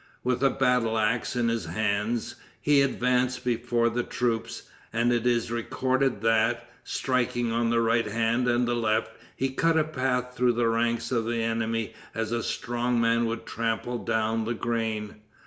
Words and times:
With 0.23 0.41
a 0.41 0.49
battle 0.49 0.97
ax 0.97 1.35
in 1.35 1.47
his 1.47 1.65
hands, 1.67 2.33
he 2.59 2.81
advanced 2.81 3.45
before 3.45 3.87
the 3.87 4.01
troops, 4.01 4.63
and 4.91 5.13
it 5.13 5.27
is 5.27 5.51
recorded 5.51 6.21
that, 6.21 6.67
striking 6.83 7.51
on 7.51 7.69
the 7.69 7.81
right 7.81 8.07
hand 8.07 8.47
and 8.47 8.67
the 8.67 8.73
left, 8.73 9.11
he 9.35 9.49
cut 9.49 9.77
a 9.77 9.83
path 9.83 10.35
through 10.35 10.53
the 10.53 10.67
ranks 10.69 11.11
of 11.11 11.25
the 11.25 11.43
enemy 11.43 11.93
as 12.15 12.31
a 12.31 12.41
strong 12.41 12.99
man 12.99 13.27
would 13.27 13.45
trample 13.45 13.99
down 13.99 14.43
the 14.45 14.55
grain. 14.55 15.17